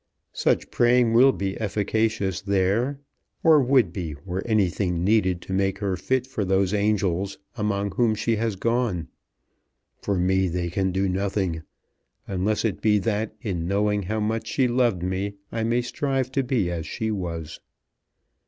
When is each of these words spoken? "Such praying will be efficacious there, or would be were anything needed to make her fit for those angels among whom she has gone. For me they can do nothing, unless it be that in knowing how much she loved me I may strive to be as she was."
"Such 0.33 0.71
praying 0.71 1.13
will 1.13 1.31
be 1.31 1.59
efficacious 1.61 2.41
there, 2.41 2.97
or 3.43 3.61
would 3.61 3.93
be 3.93 4.15
were 4.25 4.41
anything 4.47 5.03
needed 5.03 5.41
to 5.43 5.53
make 5.53 5.77
her 5.77 5.95
fit 5.95 6.25
for 6.25 6.43
those 6.43 6.73
angels 6.73 7.37
among 7.55 7.91
whom 7.91 8.15
she 8.15 8.37
has 8.37 8.55
gone. 8.55 9.09
For 10.01 10.17
me 10.17 10.47
they 10.47 10.71
can 10.71 10.91
do 10.91 11.07
nothing, 11.07 11.61
unless 12.27 12.65
it 12.65 12.81
be 12.81 12.97
that 12.97 13.35
in 13.43 13.67
knowing 13.67 14.01
how 14.01 14.19
much 14.19 14.47
she 14.47 14.67
loved 14.67 15.03
me 15.03 15.35
I 15.51 15.63
may 15.63 15.83
strive 15.83 16.31
to 16.31 16.41
be 16.41 16.71
as 16.71 16.87
she 16.87 17.11
was." 17.11 17.59